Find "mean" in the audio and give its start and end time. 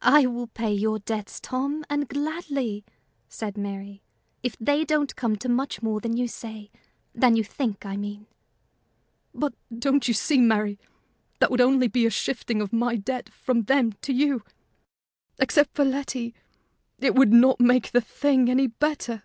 7.98-8.26